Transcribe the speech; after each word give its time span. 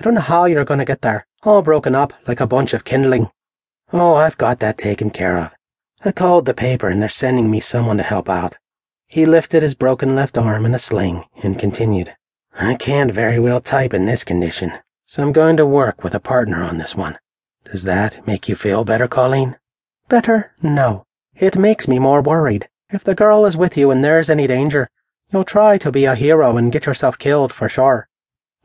I 0.00 0.02
don't 0.02 0.14
know 0.14 0.22
how 0.22 0.46
you're 0.46 0.64
going 0.64 0.78
to 0.78 0.86
get 0.86 1.02
there, 1.02 1.26
all 1.42 1.60
broken 1.60 1.94
up 1.94 2.14
like 2.26 2.40
a 2.40 2.46
bunch 2.46 2.72
of 2.72 2.84
kindling. 2.84 3.28
Oh, 3.92 4.14
I've 4.14 4.38
got 4.38 4.58
that 4.60 4.78
taken 4.78 5.10
care 5.10 5.36
of. 5.36 5.54
I 6.02 6.10
called 6.10 6.46
the 6.46 6.54
paper 6.54 6.88
and 6.88 7.02
they're 7.02 7.10
sending 7.10 7.50
me 7.50 7.60
someone 7.60 7.98
to 7.98 8.02
help 8.02 8.26
out. 8.26 8.56
He 9.08 9.26
lifted 9.26 9.62
his 9.62 9.74
broken 9.74 10.16
left 10.16 10.38
arm 10.38 10.64
in 10.64 10.74
a 10.74 10.78
sling 10.78 11.26
and 11.42 11.58
continued. 11.58 12.16
I 12.58 12.76
can't 12.76 13.12
very 13.12 13.38
well 13.38 13.60
type 13.60 13.92
in 13.92 14.06
this 14.06 14.24
condition, 14.24 14.72
so 15.04 15.22
I'm 15.22 15.32
going 15.32 15.58
to 15.58 15.66
work 15.66 16.02
with 16.02 16.14
a 16.14 16.18
partner 16.18 16.62
on 16.62 16.78
this 16.78 16.94
one. 16.94 17.18
Does 17.64 17.82
that 17.82 18.26
make 18.26 18.48
you 18.48 18.54
feel 18.54 18.84
better, 18.84 19.06
Colleen? 19.06 19.58
Better? 20.08 20.54
No. 20.62 21.04
It 21.34 21.58
makes 21.58 21.86
me 21.86 21.98
more 21.98 22.22
worried. 22.22 22.70
If 22.88 23.04
the 23.04 23.14
girl 23.14 23.44
is 23.44 23.54
with 23.54 23.76
you 23.76 23.90
and 23.90 24.02
there's 24.02 24.30
any 24.30 24.46
danger, 24.46 24.88
you'll 25.30 25.44
try 25.44 25.76
to 25.76 25.92
be 25.92 26.06
a 26.06 26.14
hero 26.14 26.56
and 26.56 26.72
get 26.72 26.86
yourself 26.86 27.18
killed 27.18 27.52
for 27.52 27.68
sure. 27.68 28.08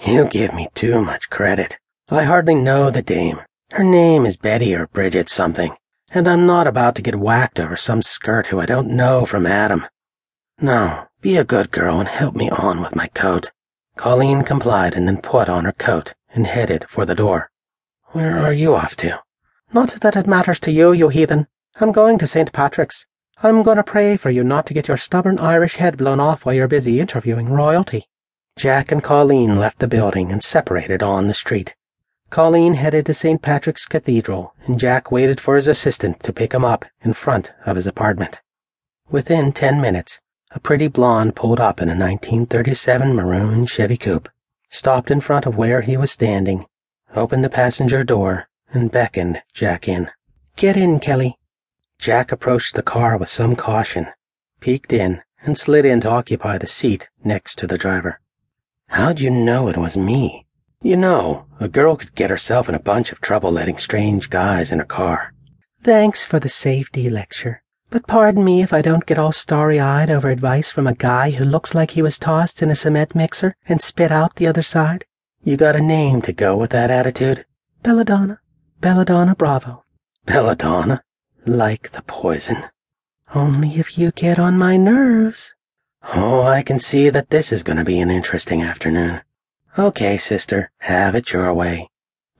You 0.00 0.26
give 0.26 0.52
me 0.52 0.68
too 0.74 1.00
much 1.00 1.30
credit. 1.30 1.78
I 2.08 2.24
hardly 2.24 2.54
know 2.54 2.90
the 2.90 3.02
dame. 3.02 3.40
Her 3.70 3.84
name 3.84 4.26
is 4.26 4.36
Betty 4.36 4.74
or 4.74 4.86
Bridget 4.88 5.28
something, 5.28 5.76
and 6.10 6.28
I'm 6.28 6.46
not 6.46 6.66
about 6.66 6.94
to 6.96 7.02
get 7.02 7.16
whacked 7.16 7.58
over 7.58 7.76
some 7.76 8.02
skirt 8.02 8.48
who 8.48 8.60
I 8.60 8.66
don't 8.66 8.90
know 8.90 9.24
from 9.24 9.46
Adam. 9.46 9.86
No, 10.60 11.06
be 11.20 11.36
a 11.36 11.44
good 11.44 11.70
girl 11.70 11.98
and 11.98 12.08
help 12.08 12.34
me 12.36 12.50
on 12.50 12.80
with 12.82 12.94
my 12.94 13.08
coat. 13.08 13.50
Colleen 13.96 14.42
complied 14.42 14.94
and 14.94 15.08
then 15.08 15.20
put 15.20 15.48
on 15.48 15.64
her 15.64 15.72
coat 15.72 16.14
and 16.34 16.46
headed 16.46 16.84
for 16.88 17.06
the 17.06 17.14
door. 17.14 17.50
Where 18.12 18.38
are 18.38 18.52
you 18.52 18.74
off 18.74 18.96
to? 18.96 19.20
Not 19.72 19.90
that 20.02 20.16
it 20.16 20.26
matters 20.26 20.60
to 20.60 20.70
you, 20.70 20.92
you 20.92 21.08
heathen. 21.08 21.46
I'm 21.80 21.90
going 21.90 22.18
to 22.18 22.26
St. 22.26 22.52
Patrick's. 22.52 23.06
I'm 23.42 23.62
going 23.62 23.78
to 23.78 23.82
pray 23.82 24.16
for 24.16 24.30
you 24.30 24.44
not 24.44 24.66
to 24.66 24.74
get 24.74 24.86
your 24.86 24.96
stubborn 24.96 25.38
Irish 25.38 25.76
head 25.76 25.96
blown 25.96 26.20
off 26.20 26.46
while 26.46 26.54
you're 26.54 26.68
busy 26.68 27.00
interviewing 27.00 27.48
royalty. 27.48 28.06
Jack 28.56 28.92
and 28.92 29.02
Colleen 29.02 29.58
left 29.58 29.80
the 29.80 29.88
building 29.88 30.30
and 30.30 30.42
separated 30.42 31.02
on 31.02 31.26
the 31.26 31.34
street. 31.34 31.74
Colleen 32.30 32.74
headed 32.74 33.04
to 33.06 33.14
St. 33.14 33.42
Patrick's 33.42 33.84
Cathedral, 33.84 34.54
and 34.64 34.78
Jack 34.78 35.10
waited 35.10 35.40
for 35.40 35.56
his 35.56 35.68
assistant 35.68 36.22
to 36.22 36.32
pick 36.32 36.54
him 36.54 36.64
up 36.64 36.84
in 37.02 37.12
front 37.12 37.52
of 37.66 37.76
his 37.76 37.86
apartment. 37.86 38.40
Within 39.10 39.52
ten 39.52 39.80
minutes, 39.80 40.20
a 40.52 40.60
pretty 40.60 40.86
blonde 40.86 41.34
pulled 41.34 41.58
up 41.58 41.80
in 41.80 41.88
a 41.88 41.98
1937 41.98 43.12
maroon 43.12 43.66
Chevy 43.66 43.96
Coupe, 43.96 44.28
stopped 44.70 45.10
in 45.10 45.20
front 45.20 45.46
of 45.46 45.56
where 45.56 45.80
he 45.80 45.96
was 45.96 46.12
standing, 46.12 46.64
opened 47.14 47.44
the 47.44 47.50
passenger 47.50 48.04
door, 48.04 48.48
and 48.72 48.90
beckoned 48.90 49.42
Jack 49.52 49.88
in. 49.88 50.10
Get 50.56 50.76
in, 50.76 51.00
Kelly. 51.00 51.38
Jack 51.98 52.30
approached 52.30 52.74
the 52.74 52.82
car 52.82 53.16
with 53.16 53.28
some 53.28 53.56
caution, 53.56 54.08
peeked 54.60 54.92
in, 54.92 55.22
and 55.42 55.58
slid 55.58 55.84
in 55.84 56.00
to 56.02 56.08
occupy 56.08 56.56
the 56.56 56.66
seat 56.66 57.08
next 57.24 57.58
to 57.58 57.66
the 57.66 57.78
driver. 57.78 58.20
How'd 58.94 59.18
you 59.18 59.28
know 59.28 59.66
it 59.66 59.76
was 59.76 59.96
me? 59.96 60.46
You 60.80 60.96
know, 60.96 61.46
a 61.58 61.66
girl 61.66 61.96
could 61.96 62.14
get 62.14 62.30
herself 62.30 62.68
in 62.68 62.76
a 62.76 62.88
bunch 62.92 63.10
of 63.10 63.20
trouble 63.20 63.50
letting 63.50 63.76
strange 63.76 64.30
guys 64.30 64.70
in 64.70 64.78
her 64.78 64.84
car. 64.84 65.34
Thanks 65.82 66.24
for 66.24 66.38
the 66.38 66.48
safety 66.48 67.10
lecture. 67.10 67.64
But 67.90 68.06
pardon 68.06 68.44
me 68.44 68.62
if 68.62 68.72
I 68.72 68.82
don't 68.82 69.04
get 69.04 69.18
all 69.18 69.32
starry 69.32 69.80
eyed 69.80 70.10
over 70.10 70.30
advice 70.30 70.70
from 70.70 70.86
a 70.86 70.94
guy 70.94 71.32
who 71.32 71.44
looks 71.44 71.74
like 71.74 71.90
he 71.90 72.02
was 72.02 72.20
tossed 72.20 72.62
in 72.62 72.70
a 72.70 72.76
cement 72.76 73.16
mixer 73.16 73.56
and 73.68 73.82
spit 73.82 74.12
out 74.12 74.36
the 74.36 74.46
other 74.46 74.62
side. 74.62 75.04
You 75.42 75.56
got 75.56 75.74
a 75.74 75.80
name 75.80 76.22
to 76.22 76.32
go 76.32 76.54
with 76.54 76.70
that 76.70 76.92
attitude? 76.92 77.46
Belladonna. 77.82 78.38
Belladonna 78.80 79.34
Bravo. 79.34 79.82
Belladonna? 80.24 81.02
Like 81.44 81.90
the 81.90 82.02
poison. 82.02 82.66
Only 83.34 83.70
if 83.70 83.98
you 83.98 84.12
get 84.12 84.38
on 84.38 84.56
my 84.56 84.76
nerves. 84.76 85.52
Oh, 86.12 86.42
I 86.42 86.62
can 86.62 86.78
see 86.78 87.08
that 87.08 87.30
this 87.30 87.50
is 87.50 87.62
going 87.62 87.78
to 87.78 87.84
be 87.84 87.98
an 87.98 88.10
interesting 88.10 88.62
afternoon. 88.62 89.22
Okay, 89.78 90.18
sister, 90.18 90.70
have 90.78 91.14
it 91.14 91.32
your 91.32 91.52
way. 91.54 91.88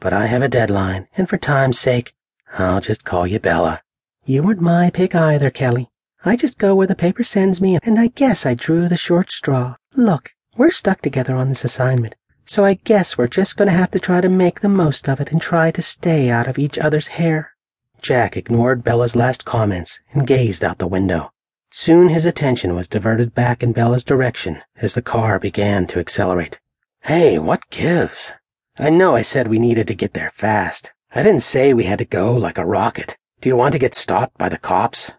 But 0.01 0.13
I 0.13 0.27
have 0.27 0.43
a 0.43 0.49
deadline, 0.49 1.09
and 1.17 1.29
for 1.29 1.39
time's 1.39 1.79
sake, 1.79 2.13
I'll 2.59 2.81
just 2.81 3.05
call 3.05 3.27
you 3.27 3.39
Bella. 3.39 3.81
You 4.27 4.43
weren't 4.43 4.61
my 4.61 4.91
pick 4.91 5.15
either, 5.15 5.51
Kelly. 5.51 5.89
I 6.25 6.37
just 6.37 6.59
go 6.59 6.75
where 6.75 6.87
the 6.87 6.95
paper 6.95 7.25
sends 7.25 7.61
me, 7.61 7.79
and 7.83 7.99
I 7.99 8.09
guess 8.09 8.47
I 8.47 8.55
drew 8.55 8.87
the 8.89 8.97
short 8.97 9.31
straw. 9.31 9.77
Look, 9.97 10.35
we're 10.57 10.71
stuck 10.71 11.01
together 11.03 11.35
on 11.35 11.49
this 11.49 11.65
assignment, 11.65 12.17
so 12.45 12.65
I 12.65 12.75
guess 12.75 13.19
we're 13.19 13.27
just 13.27 13.57
going 13.57 13.69
to 13.69 13.75
have 13.75 13.91
to 13.91 13.99
try 13.99 14.21
to 14.21 14.29
make 14.29 14.61
the 14.61 14.69
most 14.69 15.09
of 15.09 15.21
it 15.21 15.33
and 15.33 15.43
try 15.43 15.71
to 15.73 15.83
stay 15.83 16.31
out 16.31 16.49
of 16.49 16.59
each 16.59 16.79
other's 16.79 17.09
hair. 17.09 17.53
Jack 18.01 18.37
ignored 18.37 18.85
Bella's 18.85 19.17
last 19.17 19.45
comments 19.45 20.01
and 20.13 20.27
gazed 20.27 20.63
out 20.63 20.79
the 20.79 20.87
window. 20.87 21.33
Soon 21.77 22.09
his 22.09 22.25
attention 22.25 22.77
was 22.77 22.87
diverted 22.87 23.35
back 23.35 23.61
in 23.61 23.73
Bella's 23.73 24.05
direction 24.05 24.63
as 24.77 24.95
the 24.95 25.03
car 25.03 25.41
began 25.41 25.89
to 25.89 25.99
accelerate. 25.99 26.61
Hey, 27.01 27.37
what 27.37 27.69
gives? 27.69 28.33
I 28.79 28.91
know 28.91 29.17
I 29.17 29.23
said 29.23 29.49
we 29.49 29.59
needed 29.59 29.89
to 29.89 29.95
get 29.97 30.15
there 30.15 30.31
fast. 30.31 30.93
I 31.13 31.25
didn't 31.25 31.43
say 31.43 31.75
we 31.75 31.83
had 31.83 31.99
to 31.99 32.05
go 32.05 32.33
like 32.33 32.59
a 32.59 32.65
rocket. 32.65 33.17
Do 33.41 33.49
you 33.49 33.57
want 33.57 33.73
to 33.73 33.81
get 33.81 33.97
stopped 33.97 34.39
by 34.39 34.49
the 34.49 34.57
cops? 34.57 35.15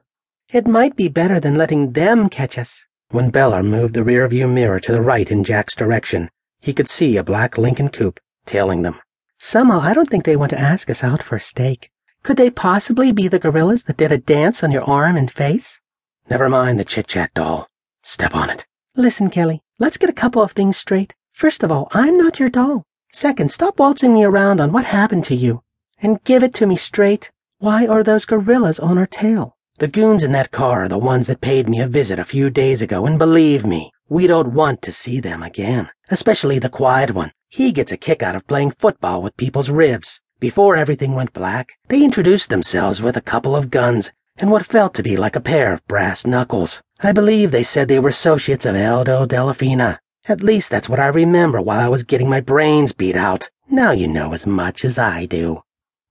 It 0.48 0.66
might 0.66 0.96
be 0.96 1.10
better 1.10 1.42
than 1.42 1.56
letting 1.56 1.92
them 1.92 2.30
catch 2.30 2.58
us. 2.58 2.86
When 3.10 3.32
Bella 3.32 3.62
moved 3.62 3.94
the 3.94 4.06
rearview 4.06 4.50
mirror 4.50 4.80
to 4.80 4.94
the 4.94 5.02
right 5.02 5.30
in 5.30 5.44
Jack's 5.44 5.76
direction, 5.76 6.30
he 6.62 6.72
could 6.72 6.88
see 6.88 7.18
a 7.18 7.24
black 7.24 7.58
Lincoln 7.58 7.90
coupe 7.90 8.22
tailing 8.46 8.82
them. 8.82 9.02
Somehow, 9.40 9.82
I 9.82 9.94
don't 9.94 10.10
think 10.10 10.24
they 10.24 10.38
want 10.38 10.52
to 10.52 10.60
ask 10.60 10.90
us 10.90 11.04
out 11.04 11.22
for 11.22 11.36
a 11.36 11.42
steak. 11.42 11.92
Could 12.24 12.38
they 12.38 12.50
possibly 12.50 13.12
be 13.12 13.28
the 13.28 13.40
gorillas 13.40 13.84
that 13.84 13.98
did 13.98 14.14
a 14.14 14.18
dance 14.18 14.64
on 14.64 14.72
your 14.72 14.86
arm 14.86 15.18
and 15.18 15.30
face? 15.30 15.82
Never 16.28 16.50
mind 16.50 16.80
the 16.80 16.86
chit 16.86 17.06
chat, 17.06 17.32
doll. 17.36 17.68
Step 18.02 18.34
on 18.34 18.50
it. 18.50 18.66
Listen, 18.96 19.30
Kelly, 19.30 19.62
let's 19.78 19.98
get 19.98 20.10
a 20.10 20.14
couple 20.14 20.42
of 20.42 20.54
things 20.54 20.76
straight. 20.76 21.14
First 21.34 21.62
of 21.64 21.72
all, 21.72 21.88
I'm 21.92 22.18
not 22.18 22.40
your 22.40 22.50
doll. 22.50 22.84
Second, 23.12 23.52
stop 23.52 23.78
waltzing 23.78 24.12
me 24.12 24.24
around 24.24 24.60
on 24.60 24.72
what 24.72 24.86
happened 24.86 25.24
to 25.26 25.36
you. 25.36 25.62
And 26.00 26.24
give 26.24 26.42
it 26.42 26.54
to 26.56 26.66
me 26.66 26.78
straight. 26.78 27.32
Why 27.60 27.86
are 27.86 28.04
those 28.04 28.26
gorillas 28.26 28.80
on 28.80 28.98
our 28.98 29.06
tail? 29.06 29.56
The 29.78 29.88
goons 29.88 30.24
in 30.24 30.32
that 30.32 30.50
car 30.50 30.86
are 30.86 30.90
the 30.90 30.98
ones 30.98 31.28
that 31.28 31.42
paid 31.42 31.70
me 31.70 31.80
a 31.80 31.88
visit 31.88 32.18
a 32.18 32.26
few 32.26 32.50
days 32.50 32.82
ago, 32.82 33.06
and 33.06 33.20
believe 33.20 33.64
me, 33.64 33.92
we 34.10 34.26
don't 34.26 34.54
want 34.54 34.82
to 34.82 34.92
see 34.92 35.20
them 35.20 35.44
again. 35.44 35.90
Especially 36.10 36.58
the 36.58 36.70
quiet 36.70 37.12
one. 37.12 37.34
He 37.50 37.72
gets 37.72 37.92
a 37.92 37.98
kick 37.98 38.24
out 38.24 38.36
of 38.36 38.48
playing 38.48 38.72
football 38.72 39.22
with 39.22 39.38
people's 39.38 39.70
ribs. 39.70 40.22
Before 40.40 40.76
everything 40.76 41.14
went 41.14 41.34
black, 41.34 41.74
they 41.88 42.04
introduced 42.04 42.50
themselves 42.50 43.00
with 43.00 43.16
a 43.16 43.22
couple 43.22 43.56
of 43.56 43.70
guns 43.70 44.12
and 44.38 44.52
what 44.52 44.66
felt 44.66 44.94
to 44.94 45.04
be 45.04 45.16
like 45.16 45.36
a 45.38 45.40
pair 45.40 45.72
of 45.72 45.88
brass 45.88 46.26
knuckles. 46.26 46.82
I 47.00 47.14
believe 47.14 47.52
they 47.52 47.64
said 47.64 47.88
they 47.88 48.00
were 48.00 48.10
associates 48.10 48.66
of 48.66 48.76
Eldo 48.76 49.26
Delafina. 49.26 49.98
At 50.28 50.42
least 50.44 50.72
that's 50.72 50.90
what 50.90 51.00
I 51.00 51.08
remember 51.08 51.62
while 51.62 51.80
I 51.80 51.88
was 51.88 52.04
getting 52.04 52.30
my 52.30 52.42
brains 52.42 52.92
beat 52.92 53.16
out. 53.16 53.50
Now 53.70 53.92
you 53.92 54.08
know 54.08 54.34
as 54.34 54.46
much 54.46 54.84
as 54.84 54.98
I 54.98 55.26
do. 55.26 55.62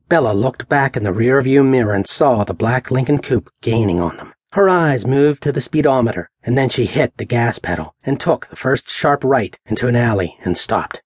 Bella 0.08 0.32
looked 0.32 0.68
back 0.68 0.96
in 0.96 1.04
the 1.04 1.12
rearview 1.12 1.66
mirror 1.68 1.92
and 1.92 2.06
saw 2.06 2.44
the 2.44 2.54
black 2.54 2.90
Lincoln 2.90 3.18
coupe 3.18 3.50
gaining 3.60 4.00
on 4.00 4.16
them. 4.16 4.32
Her 4.52 4.70
eyes 4.70 5.06
moved 5.06 5.42
to 5.42 5.52
the 5.52 5.60
speedometer, 5.60 6.30
and 6.44 6.56
then 6.56 6.68
she 6.70 6.86
hit 6.86 7.16
the 7.16 7.24
gas 7.24 7.58
pedal 7.58 7.94
and 8.04 8.18
took 8.18 8.46
the 8.46 8.56
first 8.56 8.88
sharp 8.88 9.22
right 9.24 9.58
into 9.66 9.88
an 9.88 9.96
alley 9.96 10.36
and 10.44 10.56
stopped. 10.56 11.02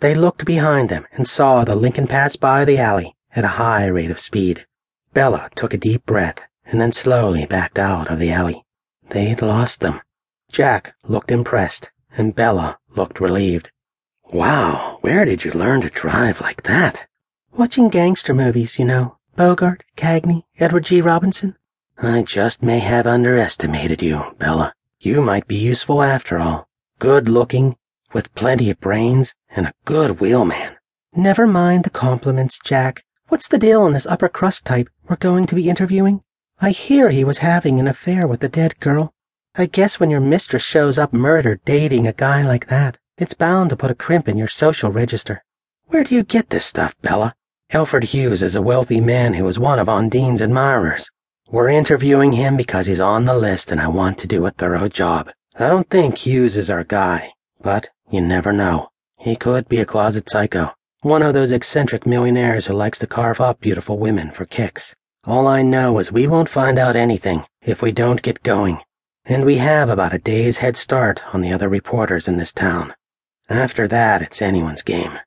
They 0.00 0.14
looked 0.14 0.44
behind 0.44 0.88
them 0.88 1.06
and 1.12 1.26
saw 1.26 1.64
the 1.64 1.74
Lincoln 1.74 2.06
pass 2.06 2.36
by 2.36 2.64
the 2.64 2.78
alley 2.78 3.16
at 3.34 3.44
a 3.44 3.56
high 3.58 3.86
rate 3.86 4.10
of 4.10 4.20
speed. 4.20 4.66
Bella 5.14 5.48
took 5.56 5.74
a 5.74 5.78
deep 5.78 6.04
breath 6.06 6.42
and 6.70 6.80
then 6.80 6.92
slowly 6.92 7.44
backed 7.46 7.78
out 7.78 8.10
of 8.10 8.18
the 8.18 8.30
alley. 8.30 8.64
They'd 9.10 9.42
lost 9.42 9.80
them. 9.80 10.00
Jack 10.50 10.94
looked 11.06 11.30
impressed, 11.30 11.90
and 12.16 12.34
Bella 12.34 12.78
looked 12.96 13.20
relieved. 13.20 13.70
Wow, 14.32 14.98
where 15.00 15.24
did 15.24 15.44
you 15.44 15.50
learn 15.50 15.80
to 15.82 15.90
drive 15.90 16.40
like 16.40 16.62
that? 16.62 17.06
Watching 17.52 17.88
gangster 17.88 18.32
movies, 18.32 18.78
you 18.78 18.84
know. 18.84 19.18
Bogart, 19.36 19.84
Cagney, 19.96 20.44
Edward 20.58 20.84
G. 20.84 21.00
Robinson. 21.00 21.56
I 21.98 22.22
just 22.22 22.62
may 22.62 22.78
have 22.78 23.06
underestimated 23.06 24.02
you, 24.02 24.34
Bella. 24.38 24.72
You 25.00 25.20
might 25.20 25.46
be 25.46 25.56
useful 25.56 26.02
after 26.02 26.38
all. 26.38 26.68
Good 26.98 27.28
looking, 27.28 27.76
with 28.12 28.34
plenty 28.34 28.70
of 28.70 28.80
brains, 28.80 29.34
and 29.48 29.66
a 29.66 29.74
good 29.84 30.20
wheelman. 30.20 30.76
Never 31.14 31.46
mind 31.46 31.84
the 31.84 31.90
compliments, 31.90 32.58
Jack. 32.62 33.04
What's 33.28 33.48
the 33.48 33.58
deal 33.58 33.82
on 33.82 33.92
this 33.92 34.06
upper 34.06 34.28
crust 34.28 34.64
type 34.66 34.88
we're 35.08 35.16
going 35.16 35.46
to 35.46 35.54
be 35.54 35.68
interviewing? 35.68 36.22
I 36.62 36.72
hear 36.72 37.08
he 37.08 37.24
was 37.24 37.38
having 37.38 37.80
an 37.80 37.88
affair 37.88 38.26
with 38.26 38.40
the 38.40 38.48
dead 38.48 38.78
girl. 38.80 39.14
I 39.54 39.64
guess 39.64 39.98
when 39.98 40.10
your 40.10 40.20
mistress 40.20 40.62
shows 40.62 40.98
up 40.98 41.10
murdered 41.10 41.64
dating 41.64 42.06
a 42.06 42.12
guy 42.12 42.42
like 42.42 42.66
that, 42.66 42.98
it's 43.16 43.32
bound 43.32 43.70
to 43.70 43.76
put 43.76 43.90
a 43.90 43.94
crimp 43.94 44.28
in 44.28 44.36
your 44.36 44.46
social 44.46 44.90
register. 44.90 45.42
Where 45.86 46.04
do 46.04 46.14
you 46.14 46.22
get 46.22 46.50
this 46.50 46.66
stuff, 46.66 46.94
Bella? 47.00 47.34
Alfred 47.72 48.04
Hughes 48.04 48.42
is 48.42 48.56
a 48.56 48.60
wealthy 48.60 49.00
man 49.00 49.32
who 49.32 49.48
is 49.48 49.58
one 49.58 49.78
of 49.78 49.88
Ondine's 49.88 50.42
admirers. 50.42 51.10
We're 51.48 51.70
interviewing 51.70 52.32
him 52.32 52.58
because 52.58 52.84
he's 52.84 53.00
on 53.00 53.24
the 53.24 53.38
list 53.38 53.72
and 53.72 53.80
I 53.80 53.88
want 53.88 54.18
to 54.18 54.26
do 54.26 54.44
a 54.44 54.50
thorough 54.50 54.90
job. 54.90 55.30
I 55.58 55.68
don't 55.68 55.88
think 55.88 56.18
Hughes 56.18 56.58
is 56.58 56.68
our 56.68 56.84
guy, 56.84 57.32
but 57.62 57.88
you 58.10 58.20
never 58.20 58.52
know. 58.52 58.90
He 59.18 59.34
could 59.34 59.66
be 59.66 59.78
a 59.78 59.86
closet 59.86 60.28
psycho. 60.28 60.74
One 61.00 61.22
of 61.22 61.32
those 61.32 61.52
eccentric 61.52 62.04
millionaires 62.04 62.66
who 62.66 62.74
likes 62.74 62.98
to 62.98 63.06
carve 63.06 63.40
up 63.40 63.60
beautiful 63.60 63.98
women 63.98 64.30
for 64.30 64.44
kicks. 64.44 64.94
All 65.24 65.46
I 65.46 65.60
know 65.60 65.98
is 65.98 66.10
we 66.10 66.26
won't 66.26 66.48
find 66.48 66.78
out 66.78 66.96
anything 66.96 67.44
if 67.60 67.82
we 67.82 67.92
don't 67.92 68.22
get 68.22 68.42
going. 68.42 68.80
And 69.26 69.44
we 69.44 69.58
have 69.58 69.90
about 69.90 70.14
a 70.14 70.18
day's 70.18 70.58
head 70.58 70.78
start 70.78 71.22
on 71.34 71.42
the 71.42 71.52
other 71.52 71.68
reporters 71.68 72.26
in 72.26 72.38
this 72.38 72.54
town. 72.54 72.94
After 73.50 73.86
that, 73.88 74.22
it's 74.22 74.40
anyone's 74.40 74.82
game. 74.82 75.18